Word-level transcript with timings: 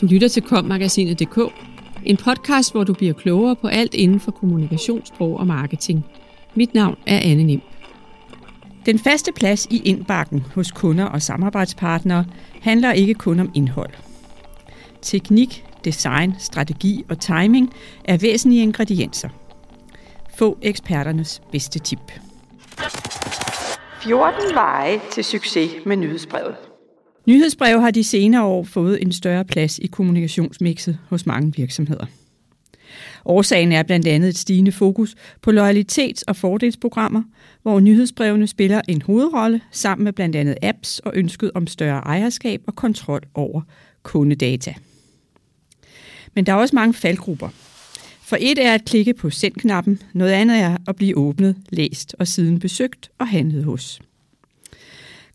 Du 0.00 0.06
lytter 0.06 0.28
til 0.28 0.42
kommagasinet.dk, 0.42 1.38
en 2.04 2.16
podcast, 2.16 2.72
hvor 2.72 2.84
du 2.84 2.92
bliver 2.92 3.12
klogere 3.12 3.56
på 3.56 3.68
alt 3.68 3.94
inden 3.94 4.20
for 4.20 4.30
kommunikationssprog 4.30 5.36
og 5.36 5.46
marketing. 5.46 6.04
Mit 6.54 6.74
navn 6.74 6.96
er 7.06 7.20
Anne 7.22 7.42
Nim. 7.42 7.60
Den 8.86 8.98
faste 8.98 9.32
plads 9.32 9.66
i 9.70 9.82
indbakken 9.84 10.46
hos 10.54 10.70
kunder 10.70 11.04
og 11.04 11.22
samarbejdspartnere 11.22 12.24
handler 12.60 12.92
ikke 12.92 13.14
kun 13.14 13.40
om 13.40 13.50
indhold. 13.54 13.90
Teknik, 15.02 15.64
design, 15.84 16.34
strategi 16.38 17.04
og 17.08 17.20
timing 17.20 17.72
er 18.04 18.16
væsentlige 18.16 18.62
ingredienser. 18.62 19.28
Få 20.38 20.58
eksperternes 20.62 21.42
bedste 21.52 21.78
tip. 21.78 22.12
14 24.02 24.54
veje 24.54 25.00
til 25.12 25.24
succes 25.24 25.70
med 25.86 25.96
nyhedsbrevet. 25.96 26.69
Nyhedsbrev 27.30 27.80
har 27.80 27.90
de 27.90 28.04
senere 28.04 28.44
år 28.44 28.64
fået 28.64 29.02
en 29.02 29.12
større 29.12 29.44
plads 29.44 29.78
i 29.78 29.86
kommunikationsmixet 29.86 30.98
hos 31.08 31.26
mange 31.26 31.52
virksomheder. 31.56 32.06
Årsagen 33.24 33.72
er 33.72 33.82
blandt 33.82 34.06
andet 34.06 34.28
et 34.28 34.38
stigende 34.38 34.72
fokus 34.72 35.14
på 35.42 35.50
loyalitets- 35.50 36.22
og 36.26 36.36
fordelsprogrammer, 36.36 37.22
hvor 37.62 37.80
nyhedsbrevene 37.80 38.46
spiller 38.46 38.80
en 38.88 39.02
hovedrolle 39.02 39.60
sammen 39.70 40.04
med 40.04 40.12
blandt 40.12 40.36
andet 40.36 40.56
apps 40.62 40.98
og 40.98 41.12
ønsket 41.14 41.50
om 41.54 41.66
større 41.66 42.00
ejerskab 42.00 42.62
og 42.66 42.74
kontrol 42.74 43.22
over 43.34 43.62
kundedata. 44.02 44.74
Men 46.34 46.46
der 46.46 46.52
er 46.52 46.56
også 46.56 46.76
mange 46.76 46.94
faldgrupper. 46.94 47.48
For 48.22 48.36
et 48.40 48.58
er 48.66 48.74
at 48.74 48.84
klikke 48.84 49.14
på 49.14 49.30
send-knappen, 49.30 50.02
noget 50.12 50.32
andet 50.32 50.58
er 50.58 50.76
at 50.88 50.96
blive 50.96 51.16
åbnet, 51.16 51.56
læst 51.68 52.14
og 52.18 52.28
siden 52.28 52.58
besøgt 52.58 53.10
og 53.18 53.28
handlet 53.28 53.64
hos. 53.64 54.00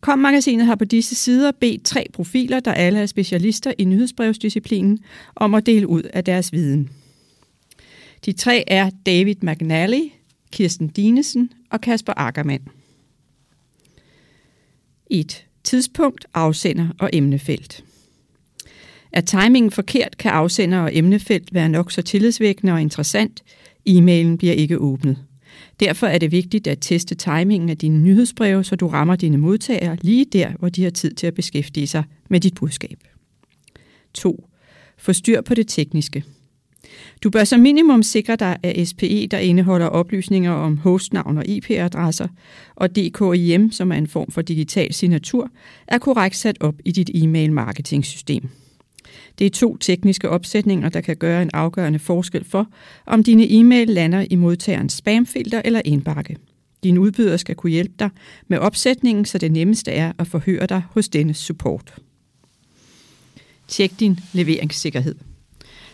Kom-magasinet 0.06 0.66
har 0.66 0.76
på 0.76 0.86
disse 0.86 1.16
sider 1.16 1.52
bedt 1.52 1.84
tre 1.84 2.06
profiler, 2.14 2.60
der 2.60 2.74
alle 2.74 3.00
er 3.00 3.06
specialister 3.06 3.74
i 3.78 3.86
nyhedsbrevsdisciplinen, 3.86 5.00
om 5.36 5.54
at 5.54 5.66
dele 5.66 5.88
ud 5.88 6.02
af 6.02 6.24
deres 6.24 6.54
viden. 6.54 6.90
De 8.26 8.32
tre 8.32 8.64
er 8.68 8.90
David 9.06 9.36
McNally, 9.42 10.02
Kirsten 10.52 10.88
Dinesen 10.88 11.52
og 11.72 11.82
Kasper 11.82 12.14
Ackermann. 12.18 12.68
1. 15.10 15.46
Tidspunkt, 15.64 16.26
afsender 16.34 16.88
og 17.00 17.10
emnefelt. 17.14 17.84
Er 19.12 19.22
timingen 19.22 19.72
forkert, 19.72 20.18
kan 20.18 20.32
afsender 20.32 20.80
og 20.80 20.96
emnefelt 20.96 21.54
være 21.54 21.70
nok 21.70 21.92
så 21.92 22.02
tillidsvækkende 22.02 22.74
og 22.74 22.82
interessant. 22.82 23.44
E-mailen 23.86 24.38
bliver 24.38 24.54
ikke 24.54 24.78
åbnet. 24.78 25.25
Derfor 25.80 26.08
er 26.08 26.18
det 26.18 26.32
vigtigt 26.32 26.68
at 26.68 26.78
teste 26.82 27.16
timingen 27.16 27.70
af 27.70 27.78
dine 27.78 28.02
nyhedsbreve, 28.02 28.64
så 28.64 28.76
du 28.76 28.88
rammer 28.88 29.16
dine 29.16 29.38
modtagere 29.38 29.98
lige 30.02 30.26
der, 30.26 30.52
hvor 30.60 30.70
de 30.70 30.84
har 30.84 30.90
tid 30.90 31.14
til 31.14 31.28
at 31.28 31.34
beskæftige 31.34 31.88
sig 31.88 32.04
med 32.30 32.40
dit 32.40 32.56
budskab. 32.56 33.04
2. 34.14 34.50
Få 34.98 35.14
styr 35.14 35.42
på 35.42 35.54
det 35.54 35.68
tekniske. 35.68 36.24
Du 37.24 37.30
bør 37.30 37.44
som 37.44 37.60
minimum 37.60 38.04
sikre 38.04 38.36
dig, 38.36 38.58
at 38.64 38.88
SPE, 38.88 39.28
der 39.32 39.38
indeholder 39.38 39.86
oplysninger 39.88 40.52
om 40.52 40.78
hostnavn 40.78 41.38
og 41.38 41.48
IP-adresser, 41.48 42.28
og 42.76 42.96
DKIM, 42.96 43.72
som 43.72 43.92
er 43.92 43.96
en 43.96 44.08
form 44.08 44.32
for 44.32 44.42
digital 44.42 44.94
signatur, 44.94 45.50
er 45.88 45.98
korrekt 45.98 46.36
sat 46.36 46.58
op 46.60 46.76
i 46.86 46.92
dit 46.92 47.10
e-mail 47.14 47.54
marketing-system. 47.54 48.50
Det 49.40 49.46
er 49.46 49.50
to 49.50 49.78
tekniske 49.78 50.30
opsætninger, 50.30 50.90
der 50.90 51.02
kan 51.02 51.18
gøre 51.18 51.42
en 51.42 51.50
afgørende 51.54 52.00
forskel 52.00 52.46
for, 52.46 52.68
om 53.06 53.24
dine 53.24 53.52
e-mail 53.52 53.88
lander 53.88 54.26
i 54.30 54.36
modtagerens 54.36 54.94
spamfilter 54.94 55.62
eller 55.66 55.82
indbakke. 55.86 56.38
Din 56.84 56.98
udbyder 56.98 57.38
skal 57.38 57.56
kunne 57.56 57.72
hjælpe 57.72 57.94
dig 58.00 58.10
med 58.48 58.58
opsætningen, 58.58 59.26
så 59.26 59.38
det 59.38 59.52
nemmeste 59.52 59.92
er 59.92 60.14
at 60.18 60.28
forhøre 60.28 60.66
dig 60.66 60.84
hos 60.92 61.10
denne 61.10 61.34
support. 61.34 61.94
Tjek 63.68 64.00
din 64.00 64.20
leveringssikkerhed. 64.34 65.16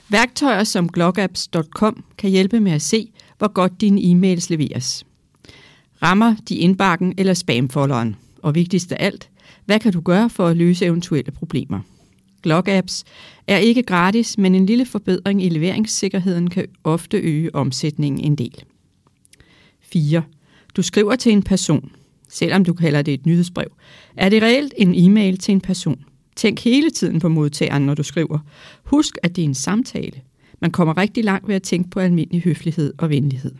Værktøjer 0.09 0.63
som 0.63 0.89
glogapps.com 0.89 2.03
kan 2.17 2.29
hjælpe 2.29 2.59
med 2.59 2.71
at 2.71 2.81
se, 2.81 3.11
hvor 3.37 3.47
godt 3.47 3.81
dine 3.81 4.01
e-mails 4.01 4.49
leveres. 4.49 5.05
Rammer 6.01 6.35
de 6.49 6.55
indbakken 6.55 7.13
eller 7.17 7.33
spamfolderen? 7.33 8.15
Og 8.41 8.55
vigtigst 8.55 8.91
af 8.91 9.05
alt, 9.05 9.29
hvad 9.65 9.79
kan 9.79 9.93
du 9.93 10.01
gøre 10.01 10.29
for 10.29 10.47
at 10.47 10.57
løse 10.57 10.85
eventuelle 10.85 11.31
problemer? 11.31 11.79
Log-apps, 12.43 13.03
er 13.47 13.57
ikke 13.57 13.83
gratis, 13.83 14.37
men 14.37 14.55
en 14.55 14.65
lille 14.65 14.85
forbedring 14.85 15.43
i 15.43 15.49
leveringssikkerheden 15.49 16.49
kan 16.49 16.65
ofte 16.83 17.17
øge 17.17 17.55
omsætningen 17.55 18.23
en 18.23 18.35
del. 18.35 18.63
4. 19.79 20.23
Du 20.75 20.81
skriver 20.81 21.15
til 21.15 21.31
en 21.31 21.43
person. 21.43 21.91
Selvom 22.29 22.65
du 22.65 22.73
kalder 22.73 23.01
det 23.01 23.13
et 23.13 23.25
nyhedsbrev, 23.25 23.67
er 24.17 24.29
det 24.29 24.43
reelt 24.43 24.73
en 24.77 24.93
e-mail 24.95 25.37
til 25.37 25.51
en 25.51 25.61
person. 25.61 26.03
Tænk 26.35 26.59
hele 26.59 26.89
tiden 26.89 27.19
på 27.19 27.29
modtageren, 27.29 27.85
når 27.85 27.93
du 27.93 28.03
skriver. 28.03 28.39
Husk, 28.83 29.17
at 29.23 29.35
det 29.35 29.41
er 29.41 29.45
en 29.45 29.53
samtale. 29.53 30.21
Man 30.61 30.71
kommer 30.71 30.97
rigtig 30.97 31.23
langt 31.23 31.47
ved 31.47 31.55
at 31.55 31.63
tænke 31.63 31.89
på 31.89 31.99
almindelig 31.99 32.41
høflighed 32.41 32.93
og 32.97 33.09
venlighed. 33.09 33.55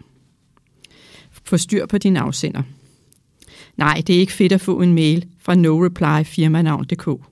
Få 1.44 1.58
styr 1.58 1.86
på 1.86 1.98
din 1.98 2.18
afsender. 2.18 2.64
Nej, 3.78 4.02
det 4.08 4.16
er 4.16 4.20
ikke 4.20 4.34
fedt 4.34 4.52
at 4.52 4.62
få 4.62 4.82
en 4.82 4.94
mail 4.94 5.26
fra 5.40 5.56
noreplyfirmanavn.dk. 5.56 7.31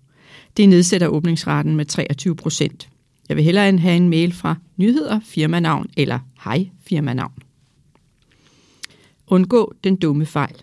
Det 0.59 0.69
nedsætter 0.69 1.07
åbningsraten 1.07 1.75
med 1.75 1.85
23 1.85 2.35
procent. 2.35 2.89
Jeg 3.29 3.37
vil 3.37 3.43
hellere 3.43 3.77
have 3.77 3.97
en 3.97 4.09
mail 4.09 4.33
fra 4.33 4.55
nyheder, 4.77 5.19
firmanavn 5.25 5.89
eller 5.97 6.19
hej 6.43 6.69
firmanavn. 6.81 7.31
Undgå 9.27 9.73
den 9.83 9.95
dumme 9.95 10.25
fejl. 10.25 10.55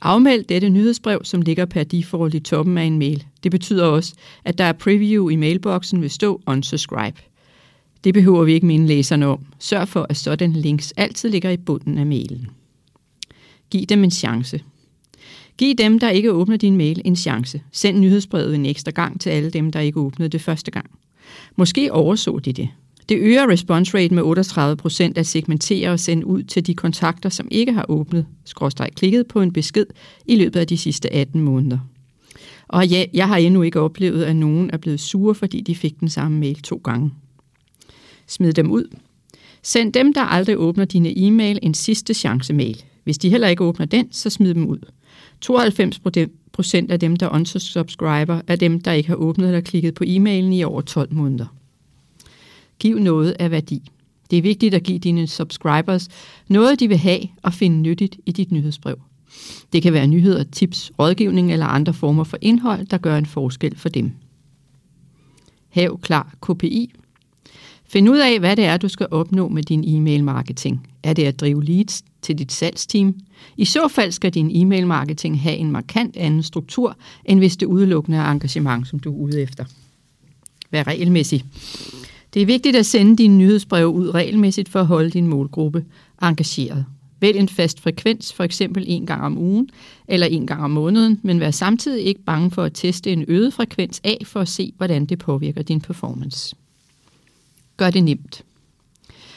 Afmeld 0.00 0.44
dette 0.44 0.68
nyhedsbrev, 0.68 1.20
som 1.24 1.42
ligger 1.42 1.64
per 1.64 1.84
default 1.84 2.34
i 2.34 2.40
toppen 2.40 2.78
af 2.78 2.84
en 2.84 2.98
mail. 2.98 3.24
Det 3.42 3.50
betyder 3.50 3.84
også, 3.84 4.14
at 4.44 4.58
der 4.58 4.64
er 4.64 4.72
preview 4.72 5.28
i 5.28 5.36
mailboksen 5.36 6.02
vil 6.02 6.10
stå 6.10 6.40
unsubscribe. 6.46 7.20
Det 8.04 8.14
behøver 8.14 8.44
vi 8.44 8.52
ikke 8.52 8.66
minde 8.66 8.86
læserne 8.86 9.26
om. 9.26 9.46
Sørg 9.58 9.88
for, 9.88 10.06
at 10.08 10.16
sådan 10.16 10.52
links 10.52 10.92
altid 10.96 11.28
ligger 11.28 11.50
i 11.50 11.56
bunden 11.56 11.98
af 11.98 12.06
mailen. 12.06 12.48
Giv 13.70 13.86
dem 13.86 14.04
en 14.04 14.10
chance. 14.10 14.60
Giv 15.60 15.74
dem, 15.74 15.98
der 15.98 16.10
ikke 16.10 16.32
åbner 16.32 16.56
din 16.56 16.76
mail, 16.76 17.02
en 17.04 17.16
chance. 17.16 17.62
Send 17.72 17.98
nyhedsbrevet 17.98 18.54
en 18.54 18.66
ekstra 18.66 18.90
gang 18.90 19.20
til 19.20 19.30
alle 19.30 19.50
dem, 19.50 19.72
der 19.72 19.80
ikke 19.80 20.00
åbnede 20.00 20.28
det 20.28 20.40
første 20.40 20.70
gang. 20.70 20.90
Måske 21.56 21.92
overså 21.92 22.38
de 22.38 22.52
det. 22.52 22.68
Det 23.08 23.18
øger 23.18 23.50
response 23.50 23.98
rate 23.98 24.14
med 24.14 24.22
38% 25.16 25.18
at 25.18 25.26
segmentere 25.26 25.90
og 25.90 26.00
sende 26.00 26.26
ud 26.26 26.42
til 26.42 26.66
de 26.66 26.74
kontakter, 26.74 27.28
som 27.28 27.48
ikke 27.50 27.72
har 27.72 27.86
åbnet, 27.88 28.26
skråstreg 28.44 28.88
klikket 28.96 29.26
på 29.26 29.42
en 29.42 29.52
besked 29.52 29.86
i 30.26 30.36
løbet 30.36 30.60
af 30.60 30.66
de 30.66 30.76
sidste 30.76 31.12
18 31.12 31.42
måneder. 31.42 31.78
Og 32.68 32.86
ja, 32.86 33.04
jeg 33.14 33.28
har 33.28 33.36
endnu 33.36 33.62
ikke 33.62 33.80
oplevet, 33.80 34.24
at 34.24 34.36
nogen 34.36 34.70
er 34.72 34.76
blevet 34.76 35.00
sure, 35.00 35.34
fordi 35.34 35.60
de 35.60 35.74
fik 35.74 36.00
den 36.00 36.08
samme 36.08 36.38
mail 36.38 36.62
to 36.62 36.80
gange. 36.84 37.10
Smid 38.26 38.52
dem 38.52 38.70
ud. 38.70 38.96
Send 39.62 39.92
dem, 39.92 40.12
der 40.12 40.22
aldrig 40.22 40.58
åbner 40.58 40.84
dine 40.84 41.18
e-mail, 41.18 41.58
en 41.62 41.74
sidste 41.74 42.14
chance 42.14 42.52
mail. 42.52 42.84
Hvis 43.10 43.18
de 43.18 43.30
heller 43.30 43.48
ikke 43.48 43.64
åbner 43.64 43.86
den, 43.86 44.12
så 44.12 44.30
smid 44.30 44.54
dem 44.54 44.66
ud. 44.66 44.78
92 45.40 46.00
procent 46.52 46.90
af 46.90 47.00
dem, 47.00 47.16
der 47.16 47.28
unsubscriber, 47.28 48.40
er 48.46 48.56
dem, 48.56 48.80
der 48.80 48.92
ikke 48.92 49.08
har 49.08 49.16
åbnet 49.16 49.46
eller 49.46 49.60
klikket 49.60 49.94
på 49.94 50.04
e-mailen 50.06 50.52
i 50.52 50.64
over 50.64 50.80
12 50.80 51.14
måneder. 51.14 51.46
Giv 52.78 52.98
noget 52.98 53.36
af 53.38 53.50
værdi. 53.50 53.90
Det 54.30 54.38
er 54.38 54.42
vigtigt 54.42 54.74
at 54.74 54.82
give 54.82 54.98
dine 54.98 55.26
subscribers 55.26 56.08
noget, 56.48 56.80
de 56.80 56.88
vil 56.88 56.96
have 56.96 57.20
og 57.42 57.54
finde 57.54 57.76
nyttigt 57.76 58.16
i 58.26 58.32
dit 58.32 58.52
nyhedsbrev. 58.52 59.00
Det 59.72 59.82
kan 59.82 59.92
være 59.92 60.06
nyheder, 60.06 60.44
tips, 60.44 60.92
rådgivning 60.98 61.52
eller 61.52 61.66
andre 61.66 61.94
former 61.94 62.24
for 62.24 62.38
indhold, 62.40 62.86
der 62.86 62.98
gør 62.98 63.18
en 63.18 63.26
forskel 63.26 63.76
for 63.76 63.88
dem. 63.88 64.12
Hav 65.68 66.00
klar 66.02 66.34
KPI. 66.42 66.92
Find 67.92 68.08
ud 68.08 68.18
af, 68.18 68.38
hvad 68.38 68.56
det 68.56 68.64
er, 68.64 68.76
du 68.76 68.88
skal 68.88 69.06
opnå 69.10 69.48
med 69.48 69.62
din 69.62 69.84
e-mail 69.86 70.24
marketing. 70.24 70.86
Er 71.02 71.12
det 71.12 71.24
at 71.24 71.40
drive 71.40 71.64
leads 71.64 72.02
til 72.22 72.38
dit 72.38 72.52
salgsteam? 72.52 73.14
I 73.56 73.64
så 73.64 73.88
fald 73.88 74.12
skal 74.12 74.34
din 74.34 74.50
e-mail 74.54 74.86
marketing 74.86 75.40
have 75.40 75.56
en 75.56 75.72
markant 75.72 76.16
anden 76.16 76.42
struktur, 76.42 76.96
end 77.24 77.38
hvis 77.38 77.56
det 77.56 77.66
udelukkende 77.66 78.18
er 78.18 78.30
engagement, 78.30 78.88
som 78.88 78.98
du 78.98 79.12
er 79.12 79.16
ude 79.16 79.42
efter. 79.42 79.64
Vær 80.70 80.86
regelmæssig. 80.86 81.44
Det 82.34 82.42
er 82.42 82.46
vigtigt 82.46 82.76
at 82.76 82.86
sende 82.86 83.16
dine 83.16 83.36
nyhedsbreve 83.36 83.88
ud 83.88 84.14
regelmæssigt 84.14 84.68
for 84.68 84.80
at 84.80 84.86
holde 84.86 85.10
din 85.10 85.26
målgruppe 85.26 85.84
engageret. 86.22 86.84
Vælg 87.20 87.38
en 87.38 87.48
fast 87.48 87.80
frekvens, 87.80 88.32
for 88.32 88.44
eksempel 88.44 88.84
en 88.86 89.06
gang 89.06 89.22
om 89.22 89.38
ugen 89.38 89.70
eller 90.08 90.26
en 90.26 90.46
gang 90.46 90.64
om 90.64 90.70
måneden, 90.70 91.20
men 91.22 91.40
vær 91.40 91.50
samtidig 91.50 92.04
ikke 92.04 92.22
bange 92.22 92.50
for 92.50 92.62
at 92.62 92.72
teste 92.74 93.12
en 93.12 93.24
øget 93.28 93.52
frekvens 93.52 94.00
af 94.04 94.18
for 94.24 94.40
at 94.40 94.48
se, 94.48 94.72
hvordan 94.76 95.06
det 95.06 95.18
påvirker 95.18 95.62
din 95.62 95.80
performance. 95.80 96.56
Gør 97.80 97.90
det 97.90 98.04
nemt. 98.04 98.44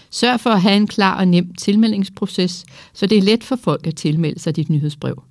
Sørg 0.10 0.40
for 0.40 0.50
at 0.50 0.62
have 0.62 0.76
en 0.76 0.88
klar 0.88 1.18
og 1.18 1.28
nem 1.28 1.54
tilmeldingsproces, 1.54 2.66
så 2.94 3.06
det 3.06 3.18
er 3.18 3.22
let 3.22 3.44
for 3.44 3.56
folk 3.56 3.88
at 3.88 3.96
tilmelde 3.96 4.40
sig 4.40 4.56
dit 4.56 4.70
nyhedsbrev. 4.70 5.24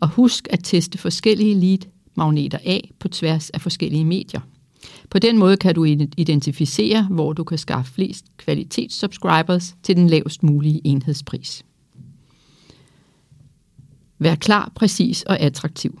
Og 0.00 0.08
husk 0.08 0.48
at 0.50 0.60
teste 0.62 0.98
forskellige 0.98 1.54
lead-magneter 1.54 2.58
af 2.64 2.90
på 2.98 3.08
tværs 3.08 3.50
af 3.50 3.60
forskellige 3.60 4.04
medier. 4.04 4.40
På 5.10 5.18
den 5.18 5.38
måde 5.38 5.56
kan 5.56 5.74
du 5.74 5.84
identificere, 6.16 7.02
hvor 7.10 7.32
du 7.32 7.44
kan 7.44 7.58
skaffe 7.58 7.92
flest 7.92 8.24
kvalitetssubscribers 8.36 9.74
til 9.82 9.96
den 9.96 10.06
lavest 10.06 10.42
mulige 10.42 10.80
enhedspris. 10.84 11.64
Vær 14.18 14.34
klar, 14.34 14.72
præcis 14.74 15.22
og 15.22 15.40
attraktiv. 15.40 16.00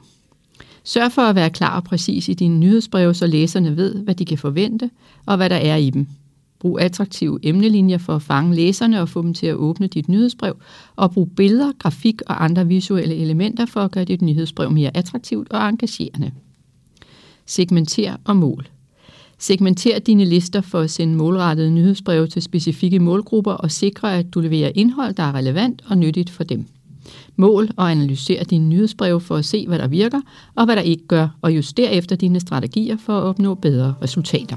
Sørg 0.84 1.12
for 1.12 1.22
at 1.22 1.34
være 1.34 1.50
klar 1.50 1.76
og 1.76 1.84
præcis 1.84 2.28
i 2.28 2.34
dine 2.34 2.58
nyhedsbreve, 2.58 3.14
så 3.14 3.26
læserne 3.26 3.76
ved, 3.76 3.94
hvad 3.94 4.14
de 4.14 4.24
kan 4.24 4.38
forvente 4.38 4.90
og 5.26 5.36
hvad 5.36 5.50
der 5.50 5.56
er 5.56 5.76
i 5.76 5.90
dem. 5.90 6.06
Brug 6.60 6.80
attraktive 6.80 7.38
emnelinjer 7.42 7.98
for 7.98 8.16
at 8.16 8.22
fange 8.22 8.54
læserne 8.54 9.00
og 9.00 9.08
få 9.08 9.22
dem 9.22 9.34
til 9.34 9.46
at 9.46 9.54
åbne 9.54 9.86
dit 9.86 10.08
nyhedsbrev, 10.08 10.56
og 10.96 11.10
brug 11.10 11.30
billeder, 11.36 11.72
grafik 11.78 12.22
og 12.26 12.44
andre 12.44 12.66
visuelle 12.66 13.14
elementer 13.14 13.66
for 13.66 13.80
at 13.80 13.90
gøre 13.90 14.04
dit 14.04 14.22
nyhedsbrev 14.22 14.70
mere 14.70 14.96
attraktivt 14.96 15.52
og 15.52 15.68
engagerende. 15.68 16.30
Segmenter 17.46 18.16
og 18.24 18.36
mål. 18.36 18.68
Segmenter 19.38 19.98
dine 19.98 20.24
lister 20.24 20.60
for 20.60 20.80
at 20.80 20.90
sende 20.90 21.16
målrettede 21.16 21.70
nyhedsbreve 21.70 22.26
til 22.26 22.42
specifikke 22.42 22.98
målgrupper 22.98 23.52
og 23.52 23.70
sikre, 23.70 24.18
at 24.18 24.34
du 24.34 24.40
leverer 24.40 24.72
indhold, 24.74 25.14
der 25.14 25.22
er 25.22 25.34
relevant 25.34 25.82
og 25.88 25.98
nyttigt 25.98 26.30
for 26.30 26.44
dem. 26.44 26.64
Mål 27.36 27.68
og 27.76 27.90
analyser 27.90 28.44
dine 28.44 28.68
nyhedsbreve 28.68 29.20
for 29.20 29.36
at 29.36 29.44
se, 29.44 29.66
hvad 29.66 29.78
der 29.78 29.88
virker 29.88 30.20
og 30.54 30.64
hvad 30.64 30.76
der 30.76 30.82
ikke 30.82 31.06
gør, 31.06 31.28
og 31.42 31.56
juster 31.56 31.88
efter 31.88 32.16
dine 32.16 32.40
strategier 32.40 32.96
for 32.96 33.18
at 33.18 33.22
opnå 33.22 33.54
bedre 33.54 33.94
resultater. 34.02 34.56